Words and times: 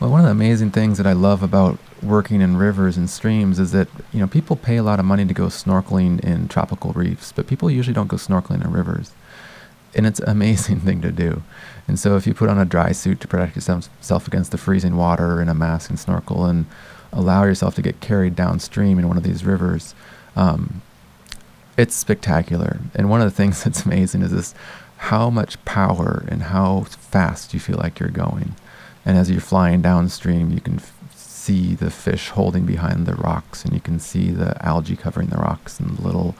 Well, 0.00 0.08
one 0.08 0.20
of 0.20 0.24
the 0.24 0.32
amazing 0.32 0.70
things 0.70 0.96
that 0.96 1.06
I 1.06 1.12
love 1.12 1.42
about 1.42 1.78
working 2.02 2.40
in 2.40 2.56
rivers 2.56 2.96
and 2.96 3.08
streams 3.10 3.58
is 3.58 3.72
that 3.72 3.86
you 4.12 4.20
know 4.20 4.26
people 4.26 4.56
pay 4.56 4.78
a 4.78 4.82
lot 4.82 4.98
of 4.98 5.04
money 5.04 5.26
to 5.26 5.34
go 5.34 5.48
snorkeling 5.48 6.20
in 6.20 6.48
tropical 6.48 6.94
reefs, 6.94 7.32
but 7.32 7.46
people 7.46 7.70
usually 7.70 7.92
don't 7.92 8.08
go 8.08 8.16
snorkeling 8.16 8.64
in 8.64 8.72
rivers, 8.72 9.12
and 9.94 10.06
it's 10.06 10.18
an 10.18 10.30
amazing 10.30 10.80
thing 10.86 11.02
to 11.02 11.12
do. 11.12 11.42
And 11.86 11.98
so, 11.98 12.16
if 12.16 12.26
you 12.26 12.32
put 12.32 12.48
on 12.48 12.56
a 12.56 12.64
dry 12.64 12.92
suit 12.92 13.20
to 13.20 13.28
protect 13.28 13.56
yourself 13.56 14.26
against 14.26 14.52
the 14.52 14.58
freezing 14.58 14.96
water 14.96 15.38
and 15.38 15.50
a 15.50 15.54
mask 15.54 15.90
and 15.90 15.98
snorkel, 15.98 16.46
and 16.46 16.64
allow 17.12 17.44
yourself 17.44 17.74
to 17.74 17.82
get 17.82 18.00
carried 18.00 18.34
downstream 18.34 18.98
in 18.98 19.06
one 19.06 19.18
of 19.18 19.22
these 19.22 19.44
rivers, 19.44 19.94
um, 20.34 20.80
it's 21.76 21.94
spectacular. 21.94 22.78
And 22.94 23.10
one 23.10 23.20
of 23.20 23.26
the 23.26 23.36
things 23.36 23.64
that's 23.64 23.84
amazing 23.84 24.22
is 24.22 24.30
this: 24.30 24.54
how 25.04 25.30
much 25.30 25.62
power 25.64 26.24
and 26.28 26.42
how 26.42 26.82
fast 26.82 27.54
you 27.54 27.58
feel 27.58 27.78
like 27.78 27.98
you're 27.98 28.10
going. 28.10 28.54
And 29.04 29.16
as 29.16 29.30
you're 29.30 29.40
flying 29.40 29.80
downstream, 29.80 30.50
you 30.50 30.60
can 30.60 30.76
f- 30.76 30.92
see 31.16 31.74
the 31.74 31.90
fish 31.90 32.28
holding 32.28 32.66
behind 32.66 33.06
the 33.06 33.14
rocks, 33.14 33.64
and 33.64 33.72
you 33.72 33.80
can 33.80 33.98
see 33.98 34.30
the 34.30 34.54
algae 34.64 34.96
covering 34.96 35.28
the 35.28 35.38
rocks 35.38 35.80
and 35.80 35.98
little 35.98 36.36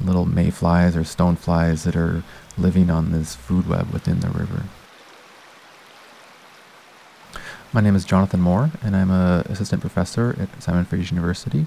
little 0.00 0.26
mayflies 0.26 0.94
or 0.94 1.00
stoneflies 1.00 1.82
that 1.82 1.96
are 1.96 2.22
living 2.56 2.88
on 2.88 3.10
this 3.10 3.34
food 3.34 3.68
web 3.68 3.90
within 3.90 4.20
the 4.20 4.30
river. 4.30 4.62
My 7.72 7.80
name 7.80 7.96
is 7.96 8.04
Jonathan 8.04 8.40
Moore, 8.40 8.70
and 8.80 8.94
I'm 8.94 9.10
an 9.10 9.40
assistant 9.48 9.80
professor 9.80 10.36
at 10.38 10.62
Simon 10.62 10.84
Fraser 10.84 11.16
University, 11.16 11.66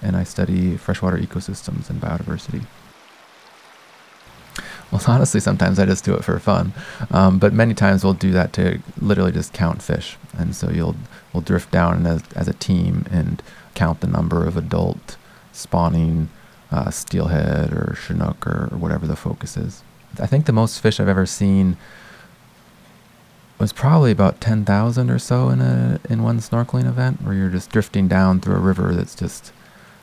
and 0.00 0.16
I 0.16 0.22
study 0.22 0.76
freshwater 0.76 1.18
ecosystems 1.18 1.90
and 1.90 2.00
biodiversity. 2.00 2.66
Well, 4.92 5.02
honestly, 5.08 5.40
sometimes 5.40 5.78
I 5.78 5.86
just 5.86 6.04
do 6.04 6.14
it 6.14 6.24
for 6.24 6.38
fun, 6.38 6.72
um, 7.10 7.38
but 7.38 7.52
many 7.52 7.74
times 7.74 8.04
we'll 8.04 8.14
do 8.14 8.30
that 8.32 8.52
to 8.54 8.80
literally 9.00 9.32
just 9.32 9.52
count 9.52 9.82
fish. 9.82 10.16
And 10.38 10.54
so 10.54 10.70
you'll 10.70 10.96
we'll 11.32 11.40
drift 11.40 11.70
down 11.70 12.06
as, 12.06 12.22
as 12.36 12.46
a 12.46 12.52
team 12.52 13.06
and 13.10 13.42
count 13.74 14.00
the 14.00 14.06
number 14.06 14.46
of 14.46 14.56
adult 14.56 15.16
spawning 15.52 16.28
uh, 16.70 16.90
steelhead 16.90 17.72
or 17.72 17.96
chinook 18.06 18.46
or, 18.46 18.68
or 18.70 18.78
whatever 18.78 19.06
the 19.06 19.16
focus 19.16 19.56
is. 19.56 19.82
I 20.20 20.26
think 20.26 20.46
the 20.46 20.52
most 20.52 20.80
fish 20.80 21.00
I've 21.00 21.08
ever 21.08 21.26
seen 21.26 21.76
was 23.58 23.72
probably 23.72 24.10
about 24.10 24.40
10,000 24.40 25.10
or 25.10 25.18
so 25.18 25.48
in 25.48 25.60
a 25.60 26.00
in 26.08 26.22
one 26.22 26.38
snorkeling 26.38 26.86
event 26.86 27.22
where 27.22 27.34
you're 27.34 27.48
just 27.48 27.70
drifting 27.70 28.08
down 28.08 28.40
through 28.40 28.56
a 28.56 28.60
river 28.60 28.94
that's 28.94 29.14
just 29.14 29.52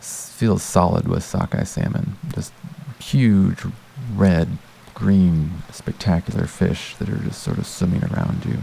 feels 0.00 0.62
solid 0.62 1.06
with 1.06 1.22
sockeye 1.22 1.62
salmon. 1.62 2.16
Just 2.34 2.52
huge 2.98 3.64
red 4.14 4.58
green, 4.94 5.62
spectacular 5.70 6.46
fish 6.46 6.96
that 6.96 7.08
are 7.08 7.18
just 7.18 7.42
sort 7.42 7.58
of 7.58 7.66
swimming 7.66 8.04
around 8.04 8.44
you. 8.44 8.58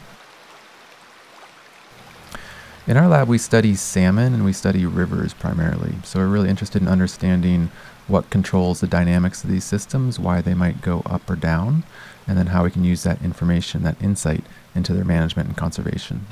In 2.88 2.98
our 2.98 3.08
lab, 3.08 3.28
we 3.28 3.38
study 3.38 3.76
salmon 3.76 4.34
and 4.34 4.44
we 4.44 4.54
study 4.54 4.86
rivers 4.86 5.34
primarily. 5.34 5.96
So 6.04 6.20
we're 6.20 6.28
really 6.28 6.50
interested 6.50 6.82
in 6.82 6.88
understanding 6.88 7.70
what 8.08 8.30
controls 8.30 8.80
the 8.80 8.88
dynamics 8.88 9.44
of 9.44 9.52
these 9.52 9.64
systems, 9.64 10.20
why 10.20 10.42
they 10.42 10.56
might 10.56 10.82
go 10.82 11.04
up 11.06 11.30
or 11.30 11.36
down, 11.36 11.84
and 12.28 12.38
then 12.38 12.48
how 12.48 12.64
we 12.64 12.72
can 12.72 12.84
use 12.84 13.04
that 13.04 13.22
information, 13.22 13.84
that 13.84 14.02
insight, 14.02 14.44
into 14.74 14.94
their 14.94 15.06
management 15.06 15.50
and 15.50 15.58
conservation. 15.58 16.26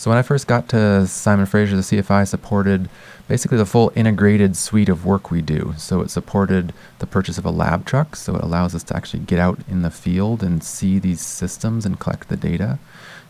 So 0.00 0.08
when 0.08 0.16
I 0.16 0.22
first 0.22 0.46
got 0.46 0.66
to 0.70 1.06
Simon 1.06 1.44
Fraser, 1.44 1.76
the 1.76 1.82
CFI 1.82 2.26
supported 2.26 2.88
basically 3.28 3.58
the 3.58 3.66
full 3.66 3.92
integrated 3.94 4.56
suite 4.56 4.88
of 4.88 5.04
work 5.04 5.30
we 5.30 5.42
do. 5.42 5.74
So 5.76 6.00
it 6.00 6.08
supported 6.10 6.72
the 7.00 7.06
purchase 7.06 7.36
of 7.36 7.44
a 7.44 7.50
lab 7.50 7.84
truck, 7.84 8.16
so 8.16 8.34
it 8.34 8.42
allows 8.42 8.74
us 8.74 8.82
to 8.84 8.96
actually 8.96 9.24
get 9.24 9.38
out 9.38 9.58
in 9.68 9.82
the 9.82 9.90
field 9.90 10.42
and 10.42 10.64
see 10.64 10.98
these 10.98 11.20
systems 11.20 11.84
and 11.84 12.00
collect 12.00 12.30
the 12.30 12.36
data. 12.38 12.78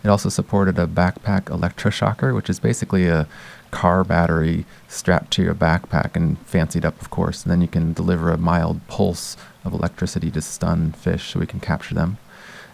It 0.04 0.08
also 0.10 0.28
supported 0.28 0.78
a 0.78 0.86
backpack 0.86 1.46
electroshocker, 1.46 2.32
which 2.36 2.48
is 2.48 2.60
basically 2.60 3.08
a 3.08 3.26
car 3.72 4.04
battery 4.04 4.64
strapped 4.86 5.32
to 5.32 5.42
your 5.42 5.56
backpack 5.56 6.14
and 6.14 6.38
fancied 6.46 6.84
up, 6.84 7.00
of 7.00 7.10
course. 7.10 7.42
And 7.42 7.50
then 7.50 7.62
you 7.62 7.68
can 7.68 7.94
deliver 7.94 8.30
a 8.30 8.38
mild 8.38 8.86
pulse 8.86 9.36
of 9.64 9.72
electricity 9.72 10.30
to 10.30 10.40
stun 10.40 10.92
fish 10.92 11.32
so 11.32 11.40
we 11.40 11.46
can 11.46 11.58
capture 11.58 11.96
them. 11.96 12.18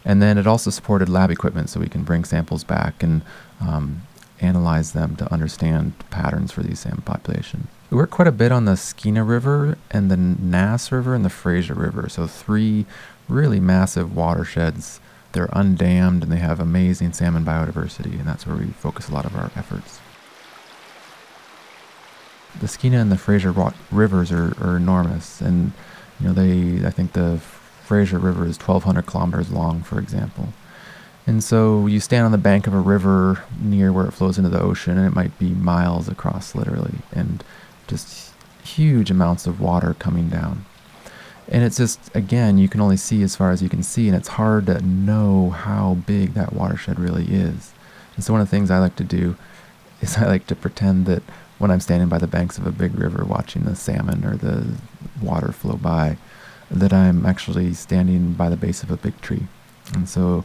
And 0.07 0.23
then 0.23 0.39
it 0.39 0.47
also 0.47 0.71
supported 0.71 1.09
lab 1.09 1.33
equipment 1.33 1.69
so 1.69 1.81
we 1.81 1.89
can 1.89 2.05
bring 2.05 2.25
samples 2.25 2.63
back 2.63 3.03
and 3.03 3.23
um, 3.61 4.03
analyze 4.41 4.93
them 4.93 5.17
to 5.17 5.31
understand 5.33 5.95
patterns 6.11 6.53
for 6.53 6.63
these 6.63 6.79
salmon 6.79 7.03
population. 7.03 7.67
We 7.91 7.97
work 7.97 8.11
quite 8.11 8.29
a 8.29 8.33
bit 8.33 8.53
on 8.53 8.67
the 8.67 8.77
Skeena 8.77 9.25
River 9.25 9.77
and 9.91 10.09
the 10.09 10.17
Nass 10.17 10.93
River 10.93 11.15
and 11.17 11.25
the 11.25 11.31
Fraser 11.31 11.75
River. 11.75 12.09
So 12.09 12.29
three 12.29 12.87
really 13.29 13.59
massive 13.59 14.15
watersheds. 14.15 15.01
They're 15.33 15.49
undammed 15.49 16.23
and 16.23 16.31
they 16.31 16.39
have 16.39 16.61
amazing 16.61 17.13
salmon 17.13 17.45
biodiversity, 17.45 18.13
and 18.13 18.27
that's 18.27 18.47
where 18.47 18.57
we 18.57 18.67
focus 18.67 19.09
a 19.09 19.13
lot 19.13 19.25
of 19.25 19.35
our 19.37 19.51
efforts. 19.57 19.99
The 22.61 22.69
Skeena 22.69 23.01
and 23.01 23.13
the 23.13 23.19
Fraser 23.19 23.53
rivers 23.91 24.31
are, 24.31 24.57
are 24.65 24.77
enormous, 24.77 25.41
and 25.43 25.73
you 26.21 26.29
know 26.29 26.33
they. 26.33 26.87
I 26.87 26.91
think 26.91 27.13
the 27.13 27.41
Fraser 27.87 28.19
River 28.19 28.45
is 28.45 28.59
1,200 28.59 29.07
kilometers 29.07 29.51
long, 29.53 29.83
for 29.83 30.01
example. 30.01 30.49
And 31.25 31.43
so 31.43 31.87
you 31.87 32.01
stand 32.01 32.25
on 32.25 32.33
the 32.33 32.39
bank 32.39 32.67
of 32.67 32.75
a 32.75 32.81
river 32.81 33.45
near 33.61 33.93
where 33.93 34.07
it 34.07 34.13
flows 34.13 34.39
into 34.39 34.51
the 34.51 34.61
ocean, 34.61 34.99
and 34.99 35.07
it 35.07 35.15
might 35.15 35.39
be 35.39 35.51
miles 35.51 36.09
across, 36.09 36.57
literally, 36.57 36.97
and 37.13 37.45
just 37.87 38.33
huge 38.65 39.09
amounts 39.09 39.47
of 39.47 39.61
water 39.61 39.95
coming 40.01 40.29
down. 40.29 40.65
And 41.49 41.63
it's 41.63 41.77
just, 41.77 42.11
again, 42.15 42.59
you 42.59 42.69
can 42.69 42.81
only 42.81 42.97
see 42.97 43.23
as 43.23 43.37
far 43.37 43.53
as 43.53 43.63
you 43.63 43.69
can 43.69 43.85
see, 43.85 44.09
and 44.09 44.17
it's 44.17 44.29
hard 44.29 44.67
to 44.67 44.81
know 44.83 45.51
how 45.51 45.95
big 45.95 46.35
that 46.35 46.53
watershed 46.53 46.99
really 46.99 47.27
is. 47.27 47.73
And 48.17 48.25
so, 48.25 48.33
one 48.33 48.43
of 48.43 48.49
the 48.49 48.57
things 48.57 48.69
I 48.69 48.81
like 48.81 48.97
to 48.97 49.05
do 49.05 49.37
is 50.01 50.17
I 50.17 50.27
like 50.27 50.49
to 50.49 50.57
pretend 50.57 51.07
that 51.07 51.23
when 51.59 51.71
I'm 51.71 51.81
standing 51.81 52.09
by 52.09 52.19
the 52.19 52.27
banks 52.27 52.59
of 52.59 52.67
a 52.67 52.73
big 52.73 52.99
river 52.99 53.25
watching 53.25 53.63
the 53.63 53.77
salmon 53.77 54.25
or 54.25 54.37
the 54.37 54.75
water 55.23 55.53
flow 55.53 55.77
by, 55.77 56.19
that 56.71 56.93
I'm 56.93 57.25
actually 57.25 57.73
standing 57.75 58.33
by 58.33 58.49
the 58.49 58.57
base 58.57 58.83
of 58.83 58.91
a 58.91 58.97
big 58.97 59.21
tree. 59.21 59.47
And 59.95 60.09
so, 60.09 60.45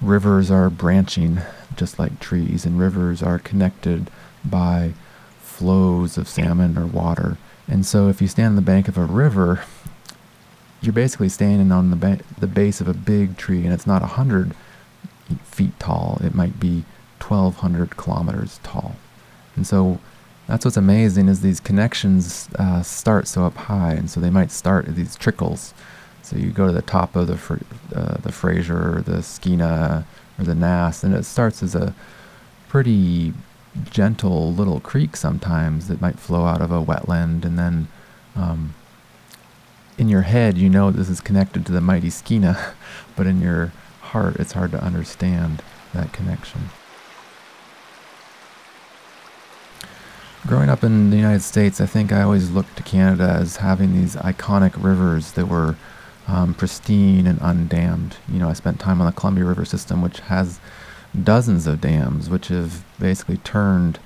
rivers 0.00 0.50
are 0.50 0.70
branching 0.70 1.40
just 1.76 1.98
like 1.98 2.20
trees, 2.20 2.64
and 2.64 2.78
rivers 2.78 3.22
are 3.22 3.38
connected 3.38 4.10
by 4.44 4.92
flows 5.40 6.16
of 6.16 6.28
salmon 6.28 6.78
or 6.78 6.86
water. 6.86 7.38
And 7.66 7.84
so, 7.84 8.08
if 8.08 8.22
you 8.22 8.28
stand 8.28 8.50
on 8.50 8.56
the 8.56 8.62
bank 8.62 8.88
of 8.88 8.96
a 8.96 9.04
river, 9.04 9.64
you're 10.80 10.92
basically 10.92 11.28
standing 11.28 11.72
on 11.72 11.90
the, 11.90 11.96
ba- 11.96 12.20
the 12.38 12.46
base 12.46 12.80
of 12.80 12.88
a 12.88 12.94
big 12.94 13.36
tree, 13.36 13.64
and 13.64 13.72
it's 13.72 13.86
not 13.86 14.02
100 14.02 14.54
feet 15.44 15.78
tall, 15.78 16.20
it 16.22 16.34
might 16.34 16.58
be 16.60 16.84
1,200 17.20 17.96
kilometers 17.96 18.60
tall. 18.62 18.96
And 19.56 19.66
so, 19.66 19.98
that's 20.48 20.64
what's 20.64 20.76
amazing 20.76 21.28
is 21.28 21.42
these 21.42 21.60
connections 21.60 22.48
uh, 22.58 22.82
start 22.82 23.28
so 23.28 23.44
up 23.44 23.54
high, 23.54 23.92
and 23.92 24.10
so 24.10 24.18
they 24.18 24.30
might 24.30 24.50
start 24.50 24.88
at 24.88 24.96
these 24.96 25.14
trickles 25.14 25.72
so 26.28 26.36
you 26.36 26.50
go 26.50 26.66
to 26.66 26.72
the 26.72 26.82
top 26.82 27.16
of 27.16 27.26
the 27.26 27.38
fr- 27.38 27.64
uh, 27.94 28.18
the 28.18 28.30
Fraser 28.30 29.02
the 29.06 29.22
Skeena 29.22 30.04
or 30.38 30.44
the 30.44 30.54
Nass, 30.54 31.02
and 31.02 31.14
it 31.14 31.24
starts 31.24 31.62
as 31.62 31.74
a 31.74 31.94
pretty 32.68 33.32
gentle 33.90 34.52
little 34.52 34.78
creek 34.80 35.16
sometimes 35.16 35.88
that 35.88 36.02
might 36.02 36.18
flow 36.18 36.44
out 36.44 36.60
of 36.60 36.70
a 36.70 36.84
wetland, 36.84 37.46
and 37.46 37.58
then 37.58 37.88
um, 38.36 38.74
in 39.96 40.10
your 40.10 40.22
head 40.22 40.58
you 40.58 40.68
know 40.68 40.90
this 40.90 41.08
is 41.08 41.22
connected 41.22 41.64
to 41.64 41.72
the 41.72 41.80
mighty 41.80 42.10
Skeena, 42.10 42.74
but 43.16 43.26
in 43.26 43.40
your 43.40 43.72
heart 44.00 44.36
it's 44.36 44.52
hard 44.52 44.70
to 44.72 44.84
understand 44.84 45.62
that 45.94 46.12
connection. 46.12 46.68
Growing 50.48 50.70
up 50.70 50.82
in 50.82 51.10
the 51.10 51.16
United 51.18 51.42
States, 51.42 51.78
I 51.78 51.84
think 51.84 52.10
I 52.10 52.22
always 52.22 52.50
looked 52.50 52.78
to 52.78 52.82
Canada 52.82 53.36
as 53.38 53.56
having 53.56 53.92
these 53.92 54.16
iconic 54.16 54.82
rivers 54.82 55.32
that 55.32 55.46
were 55.46 55.76
um, 56.26 56.54
pristine 56.54 57.26
and 57.26 57.38
undammed. 57.40 58.14
You 58.32 58.38
know, 58.38 58.48
I 58.48 58.54
spent 58.54 58.80
time 58.80 59.02
on 59.02 59.06
the 59.06 59.12
Columbia 59.12 59.44
River 59.44 59.66
system, 59.66 60.00
which 60.00 60.20
has 60.20 60.58
dozens 61.22 61.66
of 61.66 61.82
dams, 61.82 62.30
which 62.30 62.48
have 62.48 62.82
basically 62.98 63.36
turned 63.36 63.98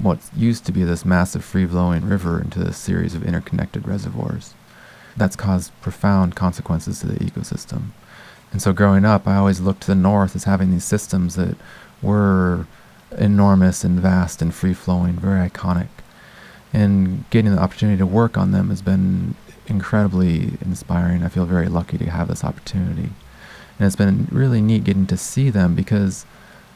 what 0.00 0.20
used 0.36 0.64
to 0.66 0.72
be 0.72 0.84
this 0.84 1.04
massive 1.04 1.44
free 1.44 1.66
flowing 1.66 2.06
river 2.08 2.40
into 2.40 2.60
a 2.60 2.72
series 2.72 3.16
of 3.16 3.24
interconnected 3.24 3.88
reservoirs. 3.88 4.54
That's 5.16 5.34
caused 5.34 5.72
profound 5.80 6.36
consequences 6.36 7.00
to 7.00 7.08
the 7.08 7.24
ecosystem. 7.24 7.86
And 8.52 8.62
so 8.62 8.72
growing 8.72 9.04
up, 9.04 9.26
I 9.26 9.34
always 9.34 9.60
looked 9.60 9.80
to 9.80 9.88
the 9.88 9.94
north 9.96 10.36
as 10.36 10.44
having 10.44 10.70
these 10.70 10.84
systems 10.84 11.34
that 11.34 11.56
were 12.00 12.68
enormous 13.18 13.84
and 13.84 14.00
vast 14.00 14.42
and 14.42 14.54
free 14.54 14.74
flowing, 14.74 15.14
very 15.14 15.48
iconic. 15.48 15.88
And 16.72 17.28
getting 17.30 17.54
the 17.54 17.60
opportunity 17.60 17.98
to 17.98 18.06
work 18.06 18.38
on 18.38 18.52
them 18.52 18.70
has 18.70 18.82
been 18.82 19.34
incredibly 19.66 20.54
inspiring. 20.64 21.22
I 21.22 21.28
feel 21.28 21.44
very 21.44 21.68
lucky 21.68 21.98
to 21.98 22.10
have 22.10 22.28
this 22.28 22.44
opportunity. 22.44 23.10
And 23.78 23.86
it's 23.86 23.96
been 23.96 24.28
really 24.30 24.60
neat 24.60 24.84
getting 24.84 25.06
to 25.06 25.16
see 25.16 25.50
them 25.50 25.74
because, 25.74 26.24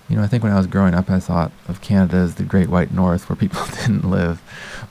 you 0.09 0.17
know, 0.17 0.23
I 0.23 0.27
think 0.27 0.43
when 0.43 0.53
I 0.53 0.57
was 0.57 0.67
growing 0.67 0.95
up, 0.95 1.11
I 1.11 1.21
thought 1.21 1.53
of 1.69 1.81
Canada 1.81 2.17
as 2.17 2.35
the 2.35 2.43
great 2.43 2.69
white 2.69 2.93
north 2.93 3.29
where 3.29 3.37
people 3.45 3.65
didn't 3.67 4.09
live. 4.09 4.43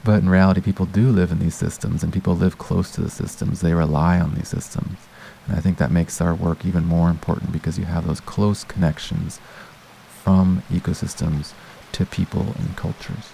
But 0.04 0.22
in 0.22 0.30
reality, 0.30 0.62
people 0.62 0.86
do 0.86 1.10
live 1.10 1.32
in 1.32 1.40
these 1.40 1.56
systems 1.56 2.04
and 2.04 2.14
people 2.14 2.36
live 2.36 2.58
close 2.58 2.92
to 2.92 3.02
the 3.02 3.10
systems. 3.10 3.62
They 3.62 3.74
rely 3.74 4.20
on 4.20 4.36
these 4.36 4.50
systems. 4.50 4.98
And 5.48 5.56
I 5.56 5.60
think 5.60 5.78
that 5.78 5.92
makes 5.92 6.20
our 6.22 6.34
work 6.34 6.66
even 6.66 6.86
more 6.86 7.10
important 7.10 7.52
because 7.52 7.78
you 7.78 7.86
have 7.86 8.08
those 8.08 8.20
close 8.20 8.64
connections 8.64 9.40
from 10.24 10.55
ecosystems 10.70 11.54
to 11.92 12.06
people 12.06 12.56
and 12.60 12.76
cultures. 12.76 13.32